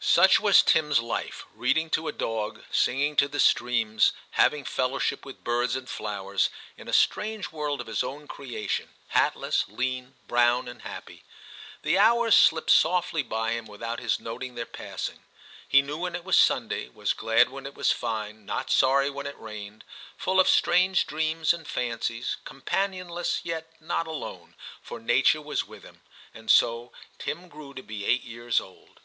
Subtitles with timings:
[0.00, 5.42] Such was Tim's life: reading to a dog, singing to the streams, having fellowship with
[5.42, 10.80] birds and flowers, in a strange world of his own creation, hatless, lean, brown, and
[10.80, 10.92] 8 TIM CHAP.
[10.92, 11.22] happy.
[11.80, 15.22] The hours slipped softly by him with out his noting their passing.
[15.66, 19.26] He knew when it was Sunday, was glad when it was fine, not sorry when
[19.26, 19.84] it rained,
[20.18, 26.02] full of strange dreams and fancies, companionless yet not alone, for nature was with him.
[26.34, 29.00] And so Tim grew to be eight years old.